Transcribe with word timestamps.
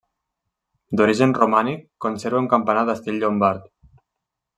D'origen 1.01 1.35
romànic, 1.39 1.83
conserva 2.05 2.41
un 2.45 2.51
campanar 2.55 2.85
d'estil 2.89 3.21
llombard. 3.25 3.69